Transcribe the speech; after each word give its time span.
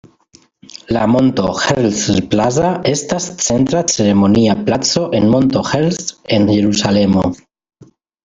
La 0.95 1.01
Monto 1.15 1.43
Herzl 1.65 2.15
Plaza 2.31 2.71
estas 2.93 3.27
centra 3.49 3.83
ceremonia 3.95 4.55
placo 4.69 5.05
en 5.19 5.29
Monto 5.37 5.63
Herzl 5.73 6.09
en 6.39 6.49
Jerusalemo. 6.55 7.27